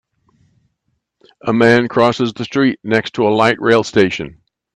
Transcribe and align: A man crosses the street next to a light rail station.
A 1.45 1.53
man 1.53 1.87
crosses 1.87 2.33
the 2.33 2.43
street 2.43 2.79
next 2.83 3.13
to 3.13 3.27
a 3.27 3.29
light 3.29 3.61
rail 3.61 3.83
station. 3.83 4.41